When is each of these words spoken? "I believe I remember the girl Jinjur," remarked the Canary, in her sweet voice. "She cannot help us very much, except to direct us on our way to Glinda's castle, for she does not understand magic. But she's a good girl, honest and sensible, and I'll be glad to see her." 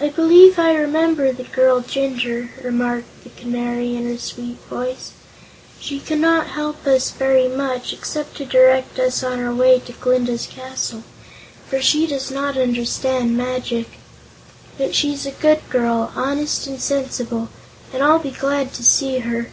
"I 0.00 0.08
believe 0.08 0.58
I 0.58 0.74
remember 0.74 1.30
the 1.30 1.44
girl 1.44 1.82
Jinjur," 1.82 2.50
remarked 2.64 3.22
the 3.22 3.30
Canary, 3.30 3.94
in 3.94 4.08
her 4.08 4.18
sweet 4.18 4.58
voice. 4.68 5.12
"She 5.78 6.00
cannot 6.00 6.48
help 6.48 6.84
us 6.84 7.12
very 7.12 7.46
much, 7.46 7.92
except 7.92 8.36
to 8.38 8.44
direct 8.44 8.98
us 8.98 9.22
on 9.22 9.38
our 9.38 9.54
way 9.54 9.78
to 9.86 9.92
Glinda's 9.92 10.48
castle, 10.48 11.04
for 11.68 11.80
she 11.80 12.08
does 12.08 12.32
not 12.32 12.56
understand 12.56 13.36
magic. 13.36 13.90
But 14.76 14.96
she's 14.96 15.24
a 15.24 15.30
good 15.30 15.60
girl, 15.70 16.12
honest 16.16 16.66
and 16.66 16.82
sensible, 16.82 17.50
and 17.92 18.02
I'll 18.02 18.18
be 18.18 18.32
glad 18.32 18.74
to 18.74 18.82
see 18.84 19.20
her." 19.20 19.52